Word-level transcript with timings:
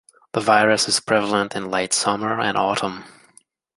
The 0.31 0.39
virus 0.41 0.87
is 0.87 0.99
prevalent 0.99 1.55
in 1.55 1.69
late 1.69 1.93
summer 1.93 2.39
and 2.41 2.57
autumn. 2.57 3.03